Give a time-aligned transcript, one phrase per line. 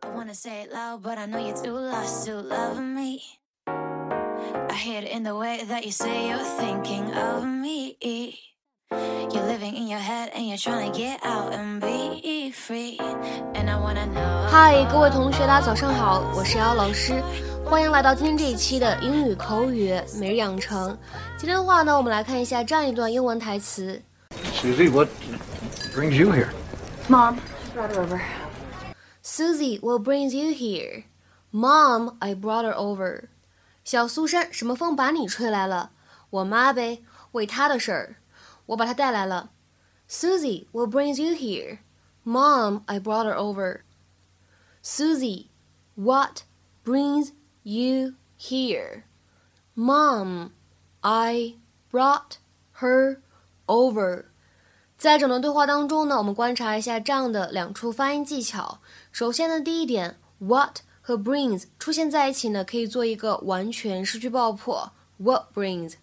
[0.00, 3.20] I wanna say it loud, but I know you're too lost to love me.
[3.66, 7.96] I hear it in the way that you say you're thinking of me.
[8.90, 12.98] You're living in your head and you're trying to get out and be free.
[13.54, 14.48] And I wanna know.
[14.48, 17.22] 嗨，各位同学，大家早上好，我是姚老师，
[17.64, 20.96] 欢迎来到今天这一期的英语口语每日养成。
[21.36, 24.00] 今天的话呢，我们来看一下这样一段英文台词。
[24.54, 25.08] Susie, what
[25.94, 26.48] brings you here?
[27.08, 27.36] Mom,
[27.74, 28.20] brought her over.
[29.21, 31.05] Susie, what brings you here?
[31.51, 33.29] Mom, I brought her over.
[33.83, 35.91] 小苏珊，什么风把你吹来了？
[36.29, 38.15] 我妈呗，为她的事儿，
[38.67, 39.51] 我把她带来了。
[40.09, 41.79] Susie, what brings you here?
[42.25, 43.81] Mom, I brought her over.
[44.81, 45.49] Susie,
[45.95, 46.43] what
[46.85, 47.31] brings
[47.63, 49.03] you here?
[49.75, 50.51] Mom,
[51.01, 51.55] I
[51.91, 52.37] brought
[52.81, 53.21] her
[53.67, 54.25] over.
[55.02, 58.78] 在整段对话当中呢，我们观察一下这样的两处发音技巧。
[59.10, 64.92] 首先呢，第一点，what 和 brings 出现在一起呢，可以做一个完全失去爆破。
[65.16, 65.94] What brings？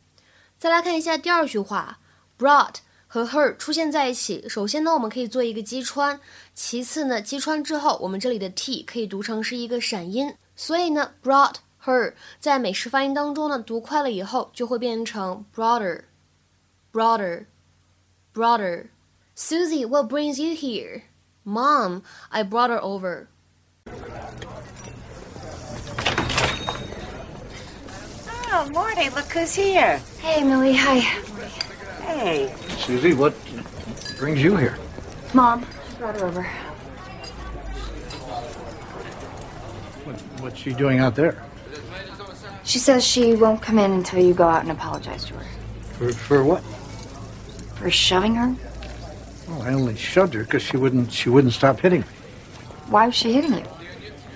[0.58, 2.00] 再来看一下第二句话
[2.38, 2.76] ，brought
[3.08, 4.50] 和 her 出现在一起。
[4.50, 6.20] 首先呢，我们可以做一个击穿；
[6.54, 10.36] 其次呢，击穿之后，我们这里的 t 可以读成是一个闪音。
[10.58, 11.56] 所以呢，brought
[11.86, 17.46] her 在美式发音当中呢，读快了以后就会变成 broader，broader。
[18.34, 18.92] Brother.
[19.36, 21.04] Susie, what brings you here?
[21.46, 23.30] Mom, I brought her over.
[28.52, 30.02] Oh, Morty, look who's here.
[30.20, 31.00] Hey, Millie, hi.
[32.02, 32.54] Hey.
[32.80, 33.34] Susie, what
[34.18, 34.78] brings you here?
[35.34, 36.44] Mom, I brought her over.
[40.04, 41.42] What, what's she doing out there?
[42.64, 45.46] She says she won't come in until you go out and apologize to her.
[45.94, 46.64] For, for what?
[47.80, 48.56] For shoving her?
[49.48, 52.08] Oh, I only shoved her because she wouldn't she wouldn't stop hitting me.
[52.90, 53.64] Why was she hitting you?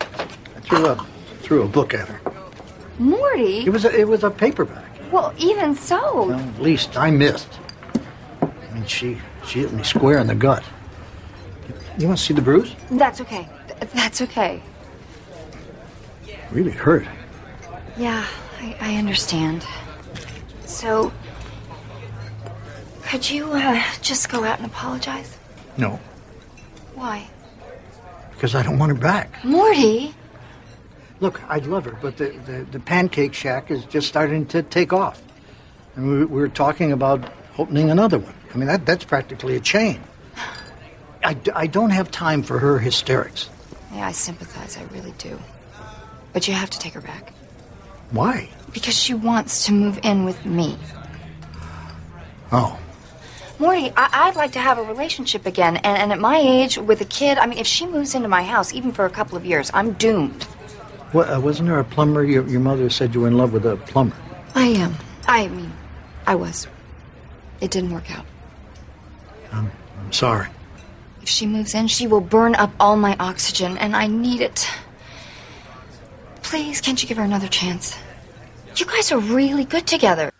[0.10, 1.08] I threw a
[1.42, 2.22] threw a book at her.
[3.00, 3.66] Morty?
[3.66, 4.86] It was a, it was a paperback.
[5.12, 6.28] Well, even so.
[6.28, 7.60] Well, at least I missed.
[8.42, 10.64] I mean, she she hit me square in the gut.
[11.98, 12.74] You want to see the bruise?
[12.92, 13.48] That's okay.
[13.68, 14.62] Th- That's okay.
[16.50, 17.06] Really hurt.
[17.98, 18.26] Yeah,
[18.62, 19.66] I, I understand.
[20.66, 21.12] So,
[23.14, 25.38] could you uh, just go out and apologize?
[25.78, 26.00] No,
[26.96, 27.30] Why?
[28.32, 29.46] because I don't want her back.
[29.46, 30.16] Morty?
[31.20, 34.92] Look, I'd love her, but the, the, the pancake shack is just starting to take
[34.92, 35.22] off.
[35.96, 38.34] And we, we were talking about opening another one.
[38.52, 40.02] I mean, that, that's practically a chain.
[41.24, 43.48] I, I don't have time for her hysterics.
[43.94, 44.76] Yeah, I sympathize.
[44.76, 45.40] I really do.
[46.34, 47.32] But you have to take her back.
[48.10, 48.50] Why?
[48.74, 50.80] Because she wants to move in with me.
[52.52, 52.80] Oh,
[53.60, 55.78] Morty, I- I'd like to have a relationship again.
[55.78, 58.44] And-, and at my age, with a kid, I mean, if she moves into my
[58.44, 60.44] house, even for a couple of years, I'm doomed.
[61.12, 62.24] what, uh, wasn't there a plumber?
[62.24, 64.16] Your, your mother said you were in love with a plumber.
[64.56, 64.96] I am.
[65.28, 65.72] I mean,
[66.26, 66.68] I was.
[67.62, 68.26] It didn't work out.
[69.52, 70.48] I'm, I'm sorry.
[71.22, 74.68] If she moves in, she will burn up all my oxygen, and I need it.
[76.42, 77.96] Please, can't you give her another chance?
[78.76, 80.32] You guys are really good together.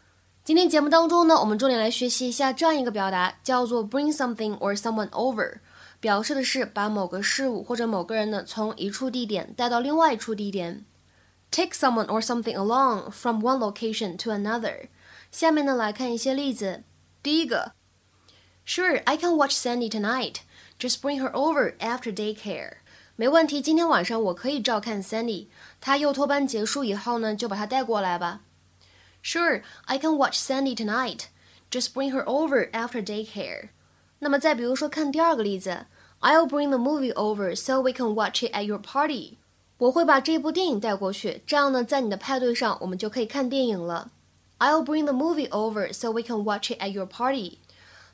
[0.44, 5.60] 今天节目当中呢，我们重点来学习一下这样一个表达，叫做 bring something or someone over，
[6.02, 10.84] 表示的是把某个事物或者某个人呢从一处地点带到另外一处地点。
[11.50, 14.90] Take someone or something along from one location to another。
[15.32, 16.84] 下面呢来看一些例子。
[17.22, 17.72] 第一个
[18.68, 20.40] ，Sure, I can watch Sandy tonight.
[20.78, 22.74] Just bring her over after daycare.
[23.16, 25.48] 没问题，今天晚上我可以照看 Sandy。
[25.80, 28.42] 她幼托班结束以后呢，就把她带过来吧。
[29.23, 31.27] Sure, I can watch Sandy tonight.
[31.71, 33.69] Just bring her over after daycare.
[34.21, 35.87] 那么再比如说，看第二个例子，
[36.21, 39.37] I'll bring the movie over so we can watch it at your party.
[39.79, 44.11] 我会把这部电影带过去，这样呢，在你的派对上我们就可以看电影了。
[44.59, 47.59] I'll bring the movie over so we can watch it at your party.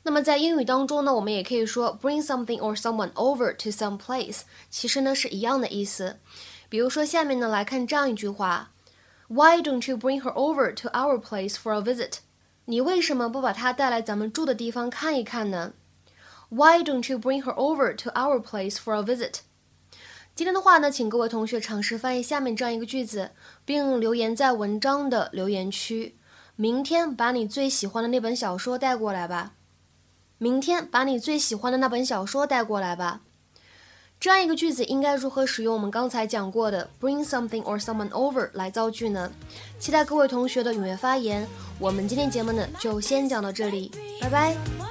[0.03, 6.19] 那么在英语当中呢，我们也可以说 bring something or someone over to some place，其实呢是一样的意思。
[6.69, 8.69] 比如说下面呢来看这样一句话
[9.32, 12.14] ：Why don't you bring her over to our place for a visit？
[12.64, 15.72] 你为什么不把她带来咱们住的地方看一看呢
[16.48, 19.42] ？Why don't you bring her over to our place for a visit？
[20.34, 23.30] 今天的话呢，请各位同学尝试翻译下面这样一个句子，
[23.64, 26.16] 并留言在文章的留言区。
[26.56, 29.52] 明天把你最喜欢的那本小说带过来吧。
[30.38, 33.20] 明天把你最喜欢的那本小说带过来吧。
[34.20, 39.32] 这样一个句子应该如何使用我们刚才讲过的 bring something or someone over 来造句呢？
[39.78, 41.48] 期待各位同学的踊跃发言。
[41.78, 43.90] 我们今天节目呢就先讲到这里，
[44.20, 44.89] 拜拜。